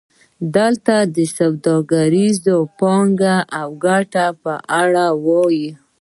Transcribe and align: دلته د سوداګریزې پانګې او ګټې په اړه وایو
دلته 0.55 0.95
د 1.15 1.17
سوداګریزې 1.37 2.57
پانګې 2.79 3.37
او 3.59 3.67
ګټې 3.85 4.27
په 4.43 4.53
اړه 4.81 5.05
وایو 5.25 5.73